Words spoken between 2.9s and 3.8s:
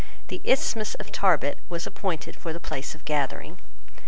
of gathering.